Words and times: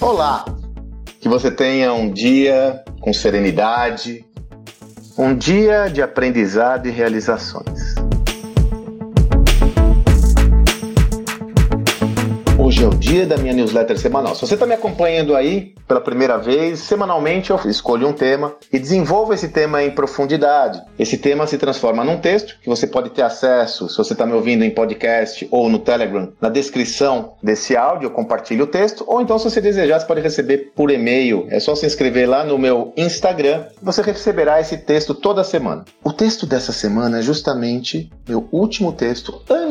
Olá! 0.00 0.46
Que 1.20 1.28
você 1.28 1.50
tenha 1.50 1.92
um 1.92 2.10
dia 2.10 2.82
com 3.02 3.12
serenidade, 3.12 4.24
um 5.18 5.36
dia 5.36 5.88
de 5.88 6.00
aprendizado 6.00 6.88
e 6.88 6.90
realizações. 6.90 7.89
Hoje 12.80 12.86
é 12.86 12.88
o 12.88 12.98
dia 12.98 13.26
da 13.26 13.36
minha 13.36 13.52
newsletter 13.52 13.98
semanal. 13.98 14.34
Se 14.34 14.40
você 14.40 14.54
está 14.54 14.64
me 14.64 14.72
acompanhando 14.72 15.36
aí 15.36 15.74
pela 15.86 16.00
primeira 16.00 16.38
vez, 16.38 16.78
semanalmente 16.78 17.50
eu 17.50 17.60
escolho 17.66 18.08
um 18.08 18.12
tema 18.14 18.54
e 18.72 18.78
desenvolvo 18.78 19.34
esse 19.34 19.48
tema 19.48 19.82
em 19.82 19.90
profundidade. 19.90 20.80
Esse 20.98 21.18
tema 21.18 21.46
se 21.46 21.58
transforma 21.58 22.02
num 22.02 22.16
texto 22.16 22.56
que 22.62 22.70
você 22.70 22.86
pode 22.86 23.10
ter 23.10 23.20
acesso, 23.20 23.86
se 23.86 23.98
você 23.98 24.14
está 24.14 24.24
me 24.24 24.32
ouvindo 24.32 24.64
em 24.64 24.70
podcast 24.70 25.46
ou 25.50 25.68
no 25.68 25.78
Telegram, 25.78 26.32
na 26.40 26.48
descrição 26.48 27.34
desse 27.42 27.76
áudio 27.76 28.06
eu 28.06 28.10
compartilho 28.12 28.64
o 28.64 28.68
texto, 28.68 29.04
ou 29.06 29.20
então 29.20 29.38
se 29.38 29.50
você 29.50 29.60
desejar, 29.60 30.00
você 30.00 30.06
pode 30.06 30.22
receber 30.22 30.72
por 30.74 30.90
e-mail. 30.90 31.46
É 31.50 31.60
só 31.60 31.74
se 31.74 31.84
inscrever 31.84 32.26
lá 32.26 32.44
no 32.44 32.56
meu 32.56 32.94
Instagram, 32.96 33.64
você 33.82 34.00
receberá 34.00 34.58
esse 34.58 34.78
texto 34.78 35.12
toda 35.12 35.44
semana. 35.44 35.84
O 36.02 36.14
texto 36.14 36.46
dessa 36.46 36.72
semana 36.72 37.18
é 37.18 37.22
justamente 37.22 38.10
meu 38.26 38.48
último 38.50 38.90
texto 38.92 39.42
antes 39.50 39.69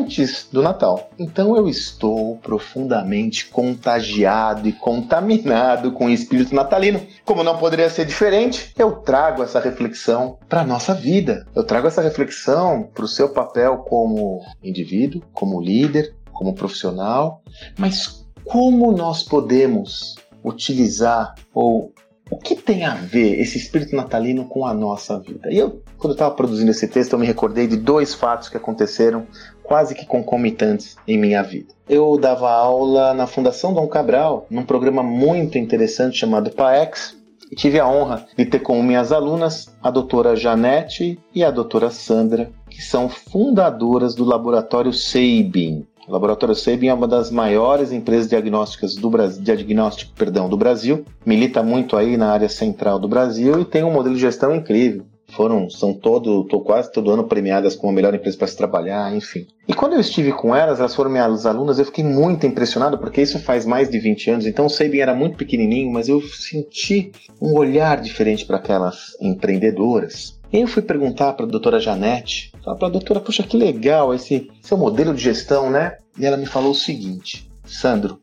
do 0.52 0.62
Natal. 0.62 1.10
Então 1.18 1.56
eu 1.56 1.68
estou 1.68 2.36
profundamente 2.38 3.46
contagiado 3.46 4.68
e 4.68 4.72
contaminado 4.72 5.92
com 5.92 6.06
o 6.06 6.10
espírito 6.10 6.54
natalino. 6.54 7.00
Como 7.24 7.44
não 7.44 7.58
poderia 7.58 7.88
ser 7.88 8.04
diferente, 8.04 8.72
eu 8.76 8.92
trago 8.92 9.42
essa 9.42 9.60
reflexão 9.60 10.38
para 10.48 10.64
nossa 10.64 10.92
vida. 10.94 11.46
Eu 11.54 11.62
trago 11.62 11.86
essa 11.86 12.02
reflexão 12.02 12.88
para 12.92 13.04
o 13.04 13.08
seu 13.08 13.28
papel 13.28 13.78
como 13.78 14.42
indivíduo, 14.62 15.22
como 15.32 15.60
líder, 15.60 16.14
como 16.32 16.54
profissional, 16.54 17.42
mas 17.78 18.26
como 18.44 18.90
nós 18.92 19.22
podemos 19.22 20.16
utilizar 20.42 21.34
ou 21.54 21.92
o 22.30 22.38
que 22.38 22.54
tem 22.54 22.84
a 22.84 22.94
ver 22.94 23.40
esse 23.40 23.58
espírito 23.58 23.96
natalino 23.96 24.44
com 24.46 24.64
a 24.64 24.72
nossa 24.72 25.18
vida? 25.18 25.52
E 25.52 25.58
eu, 25.58 25.82
quando 25.98 26.12
eu 26.12 26.14
estava 26.14 26.34
produzindo 26.34 26.70
esse 26.70 26.86
texto, 26.86 27.12
eu 27.12 27.18
me 27.18 27.26
recordei 27.26 27.66
de 27.66 27.76
dois 27.76 28.14
fatos 28.14 28.48
que 28.48 28.56
aconteceram 28.56 29.26
quase 29.70 29.94
que 29.94 30.04
concomitantes 30.04 30.96
em 31.06 31.16
minha 31.16 31.44
vida. 31.44 31.72
Eu 31.88 32.18
dava 32.18 32.50
aula 32.50 33.14
na 33.14 33.28
Fundação 33.28 33.72
Dom 33.72 33.86
Cabral, 33.86 34.44
num 34.50 34.64
programa 34.64 35.00
muito 35.00 35.58
interessante 35.58 36.18
chamado 36.18 36.50
PAEX, 36.50 37.16
e 37.52 37.54
tive 37.54 37.78
a 37.78 37.86
honra 37.86 38.26
de 38.36 38.44
ter 38.44 38.58
como 38.58 38.82
minhas 38.82 39.12
alunas 39.12 39.72
a 39.80 39.88
doutora 39.88 40.34
Janete 40.34 41.20
e 41.32 41.44
a 41.44 41.52
doutora 41.52 41.88
Sandra, 41.88 42.50
que 42.68 42.82
são 42.82 43.08
fundadoras 43.08 44.12
do 44.16 44.24
laboratório 44.24 44.92
Seibin. 44.92 45.86
O 46.08 46.12
laboratório 46.12 46.56
Sabin 46.56 46.88
é 46.88 46.94
uma 46.94 47.06
das 47.06 47.30
maiores 47.30 47.92
empresas 47.92 48.28
diagnósticas 48.28 48.96
do 48.96 49.08
Brasil, 49.08 49.40
diagnóstico 49.40 50.12
perdão, 50.16 50.48
do 50.48 50.56
Brasil, 50.56 51.04
milita 51.24 51.62
muito 51.62 51.96
aí 51.96 52.16
na 52.16 52.32
área 52.32 52.48
central 52.48 52.98
do 52.98 53.06
Brasil 53.06 53.60
e 53.60 53.64
tem 53.64 53.84
um 53.84 53.92
modelo 53.92 54.16
de 54.16 54.20
gestão 54.20 54.52
incrível. 54.52 55.04
Foram, 55.40 55.70
são 55.70 55.94
todo, 55.94 56.44
tô 56.44 56.60
quase 56.60 56.92
todo 56.92 57.10
ano 57.10 57.24
premiadas 57.24 57.74
como 57.74 57.90
a 57.90 57.94
melhor 57.94 58.14
empresa 58.14 58.36
para 58.36 58.46
se 58.46 58.54
trabalhar, 58.54 59.16
enfim. 59.16 59.46
E 59.66 59.72
quando 59.72 59.94
eu 59.94 60.00
estive 60.00 60.34
com 60.34 60.54
elas, 60.54 60.80
elas 60.80 60.94
foram 60.94 61.10
minhas 61.10 61.46
alunas, 61.46 61.78
eu 61.78 61.86
fiquei 61.86 62.04
muito 62.04 62.46
impressionado, 62.46 62.98
porque 62.98 63.22
isso 63.22 63.38
faz 63.38 63.64
mais 63.64 63.88
de 63.88 63.98
20 63.98 64.32
anos, 64.32 64.46
então 64.46 64.66
o 64.66 64.68
Sabin 64.68 64.98
era 64.98 65.14
muito 65.14 65.38
pequenininho, 65.38 65.90
mas 65.90 66.10
eu 66.10 66.20
senti 66.20 67.10
um 67.40 67.54
olhar 67.54 68.02
diferente 68.02 68.44
para 68.44 68.58
aquelas 68.58 69.16
empreendedoras. 69.18 70.38
E 70.52 70.60
eu 70.60 70.68
fui 70.68 70.82
perguntar 70.82 71.32
para 71.32 71.46
a 71.46 71.48
doutora 71.48 71.80
Janete, 71.80 72.52
para 72.62 72.88
a 72.88 72.90
doutora, 72.90 73.18
puxa, 73.18 73.42
que 73.42 73.56
legal 73.56 74.12
esse 74.12 74.50
seu 74.60 74.76
modelo 74.76 75.14
de 75.14 75.22
gestão, 75.22 75.70
né? 75.70 75.96
E 76.18 76.26
ela 76.26 76.36
me 76.36 76.44
falou 76.44 76.72
o 76.72 76.74
seguinte, 76.74 77.50
Sandro, 77.64 78.20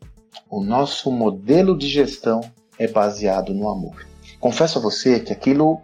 o 0.48 0.62
nosso 0.62 1.10
modelo 1.10 1.76
de 1.76 1.88
gestão 1.88 2.40
é 2.78 2.86
baseado 2.86 3.52
no 3.52 3.68
amor. 3.68 4.06
Confesso 4.38 4.78
a 4.78 4.82
você 4.82 5.18
que 5.18 5.32
aquilo 5.32 5.80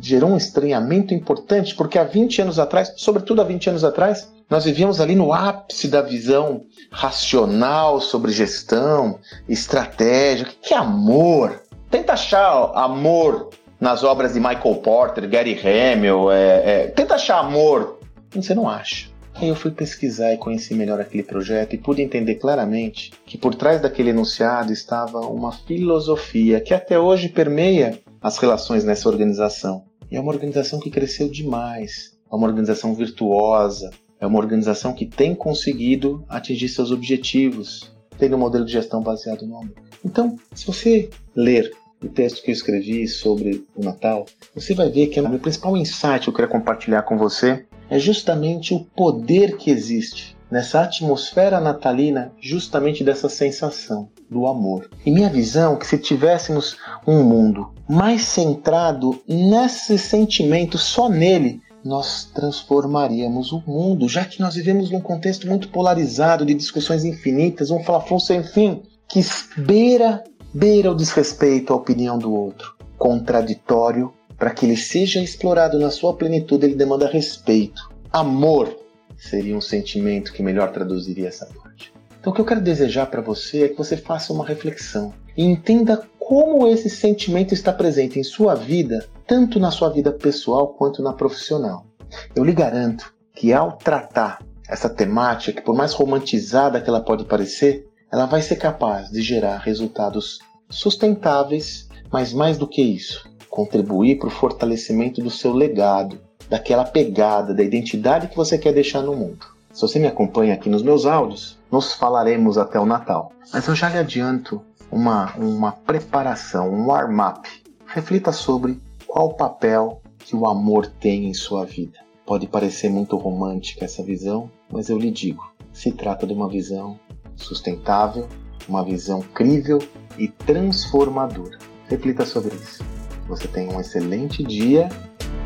gerou 0.00 0.30
um 0.30 0.36
estranhamento 0.36 1.14
importante, 1.14 1.74
porque 1.74 1.98
há 1.98 2.04
20 2.04 2.42
anos 2.42 2.58
atrás, 2.58 2.92
sobretudo 2.96 3.40
há 3.40 3.44
20 3.44 3.70
anos 3.70 3.84
atrás, 3.84 4.32
nós 4.48 4.64
vivíamos 4.64 5.00
ali 5.00 5.14
no 5.14 5.32
ápice 5.32 5.88
da 5.88 6.00
visão 6.00 6.62
racional 6.90 8.00
sobre 8.00 8.32
gestão, 8.32 9.18
estratégia. 9.48 10.46
O 10.46 10.48
que 10.48 10.72
é 10.72 10.76
amor? 10.76 11.62
Tenta 11.90 12.14
achar 12.14 12.72
amor 12.74 13.50
nas 13.80 14.02
obras 14.02 14.32
de 14.32 14.40
Michael 14.40 14.76
Porter, 14.76 15.28
Gary 15.28 15.58
Hamel, 15.58 16.30
é, 16.30 16.62
é, 16.64 16.86
tenta 16.88 17.14
achar 17.14 17.38
amor. 17.38 17.98
Você 18.34 18.54
não 18.54 18.68
acha. 18.68 19.08
Aí 19.34 19.48
eu 19.48 19.54
fui 19.54 19.70
pesquisar 19.70 20.32
e 20.32 20.36
conheci 20.36 20.74
melhor 20.74 21.00
aquele 21.00 21.22
projeto 21.22 21.72
e 21.72 21.78
pude 21.78 22.02
entender 22.02 22.34
claramente 22.36 23.12
que 23.24 23.38
por 23.38 23.54
trás 23.54 23.80
daquele 23.80 24.10
enunciado 24.10 24.72
estava 24.72 25.20
uma 25.20 25.52
filosofia 25.52 26.60
que 26.60 26.74
até 26.74 26.98
hoje 26.98 27.28
permeia 27.28 28.00
as 28.20 28.38
relações 28.38 28.84
nessa 28.84 29.08
organização. 29.08 29.84
E 30.10 30.16
é 30.16 30.20
uma 30.20 30.32
organização 30.32 30.80
que 30.80 30.90
cresceu 30.90 31.28
demais, 31.28 32.16
é 32.30 32.34
uma 32.34 32.46
organização 32.46 32.94
virtuosa, 32.94 33.90
é 34.20 34.26
uma 34.26 34.38
organização 34.38 34.92
que 34.92 35.06
tem 35.06 35.34
conseguido 35.34 36.24
atingir 36.28 36.68
seus 36.68 36.90
objetivos, 36.90 37.92
tendo 38.18 38.36
um 38.36 38.38
modelo 38.38 38.64
de 38.64 38.72
gestão 38.72 39.02
baseado 39.02 39.46
no 39.46 39.58
amor. 39.58 39.74
Então, 40.04 40.36
se 40.54 40.66
você 40.66 41.10
ler 41.34 41.70
o 42.02 42.08
texto 42.08 42.42
que 42.42 42.50
eu 42.50 42.54
escrevi 42.54 43.06
sobre 43.06 43.66
o 43.76 43.84
Natal, 43.84 44.24
você 44.54 44.74
vai 44.74 44.88
ver 44.88 45.08
que 45.08 45.20
o 45.20 45.28
meu 45.28 45.38
principal 45.38 45.76
insight 45.76 46.20
que 46.20 46.28
eu 46.28 46.32
queria 46.32 46.48
compartilhar 46.48 47.02
com 47.02 47.18
você 47.18 47.66
é 47.90 47.98
justamente 47.98 48.72
o 48.72 48.84
poder 48.84 49.56
que 49.56 49.70
existe 49.70 50.37
nessa 50.50 50.82
atmosfera 50.82 51.60
natalina, 51.60 52.32
justamente 52.40 53.04
dessa 53.04 53.28
sensação 53.28 54.08
do 54.30 54.46
amor. 54.46 54.90
E 55.04 55.10
minha 55.10 55.28
visão 55.28 55.74
é 55.74 55.76
que 55.76 55.86
se 55.86 55.98
tivéssemos 55.98 56.76
um 57.06 57.22
mundo 57.22 57.72
mais 57.88 58.22
centrado 58.22 59.20
nesse 59.26 59.98
sentimento, 59.98 60.76
só 60.76 61.08
nele, 61.08 61.60
nós 61.84 62.24
transformaríamos 62.34 63.52
o 63.52 63.62
mundo, 63.66 64.08
já 64.08 64.24
que 64.24 64.40
nós 64.40 64.54
vivemos 64.54 64.90
num 64.90 65.00
contexto 65.00 65.46
muito 65.46 65.68
polarizado 65.68 66.44
de 66.44 66.54
discussões 66.54 67.04
infinitas, 67.04 67.70
um 67.70 67.82
falafel 67.82 68.20
sem 68.20 68.42
fim, 68.42 68.82
que 69.08 69.20
beira 69.56 70.22
beira 70.52 70.90
o 70.90 70.94
desrespeito 70.94 71.72
à 71.72 71.76
opinião 71.76 72.18
do 72.18 72.32
outro. 72.32 72.74
Contraditório, 72.96 74.12
para 74.36 74.50
que 74.50 74.66
ele 74.66 74.76
seja 74.76 75.20
explorado 75.20 75.78
na 75.78 75.90
sua 75.90 76.14
plenitude, 76.14 76.66
ele 76.66 76.74
demanda 76.74 77.06
respeito. 77.06 77.90
Amor 78.12 78.74
seria 79.18 79.56
um 79.56 79.60
sentimento 79.60 80.32
que 80.32 80.42
melhor 80.42 80.72
traduziria 80.72 81.28
essa 81.28 81.46
parte. 81.46 81.92
Então, 82.20 82.32
o 82.32 82.34
que 82.34 82.40
eu 82.40 82.46
quero 82.46 82.60
desejar 82.60 83.06
para 83.06 83.20
você 83.20 83.64
é 83.64 83.68
que 83.68 83.76
você 83.76 83.96
faça 83.96 84.32
uma 84.32 84.46
reflexão 84.46 85.12
e 85.36 85.44
entenda 85.44 86.02
como 86.18 86.66
esse 86.66 86.90
sentimento 86.90 87.54
está 87.54 87.72
presente 87.72 88.18
em 88.18 88.24
sua 88.24 88.54
vida, 88.54 89.06
tanto 89.26 89.58
na 89.58 89.70
sua 89.70 89.88
vida 89.88 90.12
pessoal 90.12 90.68
quanto 90.68 91.02
na 91.02 91.12
profissional. 91.12 91.86
Eu 92.34 92.44
lhe 92.44 92.52
garanto 92.52 93.12
que 93.34 93.52
ao 93.52 93.72
tratar 93.72 94.44
essa 94.68 94.90
temática, 94.90 95.60
que 95.60 95.64
por 95.64 95.74
mais 95.74 95.92
romantizada 95.92 96.80
que 96.80 96.88
ela 96.88 97.00
pode 97.00 97.24
parecer, 97.24 97.88
ela 98.12 98.26
vai 98.26 98.42
ser 98.42 98.56
capaz 98.56 99.10
de 99.10 99.22
gerar 99.22 99.58
resultados 99.58 100.38
sustentáveis, 100.68 101.88
mas 102.12 102.32
mais 102.32 102.58
do 102.58 102.66
que 102.66 102.82
isso, 102.82 103.30
contribuir 103.48 104.18
para 104.18 104.28
o 104.28 104.30
fortalecimento 104.30 105.22
do 105.22 105.30
seu 105.30 105.52
legado, 105.52 106.20
daquela 106.48 106.84
pegada, 106.84 107.54
da 107.54 107.62
identidade 107.62 108.28
que 108.28 108.36
você 108.36 108.58
quer 108.58 108.72
deixar 108.72 109.02
no 109.02 109.14
mundo. 109.14 109.46
Se 109.72 109.82
você 109.82 109.98
me 109.98 110.06
acompanha 110.06 110.54
aqui 110.54 110.68
nos 110.68 110.82
meus 110.82 111.06
áudios, 111.06 111.58
nos 111.70 111.92
falaremos 111.92 112.58
até 112.58 112.80
o 112.80 112.86
Natal. 112.86 113.32
Mas 113.52 113.66
eu 113.68 113.74
já 113.74 113.88
lhe 113.88 113.98
adianto 113.98 114.62
uma, 114.90 115.34
uma 115.36 115.72
preparação, 115.72 116.70
um 116.72 116.86
warm-up. 116.86 117.48
Reflita 117.86 118.32
sobre 118.32 118.80
qual 119.06 119.34
papel 119.34 120.00
que 120.18 120.34
o 120.34 120.46
amor 120.46 120.86
tem 120.86 121.28
em 121.28 121.34
sua 121.34 121.64
vida. 121.64 121.98
Pode 122.26 122.46
parecer 122.46 122.90
muito 122.90 123.16
romântica 123.16 123.84
essa 123.84 124.02
visão, 124.02 124.50
mas 124.70 124.88
eu 124.88 124.98
lhe 124.98 125.10
digo, 125.10 125.50
se 125.72 125.92
trata 125.92 126.26
de 126.26 126.34
uma 126.34 126.48
visão 126.48 126.98
sustentável, 127.36 128.28
uma 128.68 128.84
visão 128.84 129.22
crível 129.22 129.78
e 130.18 130.28
transformadora. 130.28 131.58
Reflita 131.86 132.26
sobre 132.26 132.54
isso. 132.56 132.84
Você 133.28 133.48
tenha 133.48 133.74
um 133.74 133.80
excelente 133.80 134.42
dia 134.42 134.88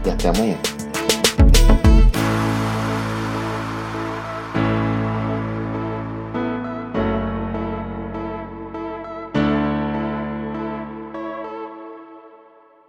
e 0.05 0.11
até 0.11 0.29
amanhã. 0.29 0.59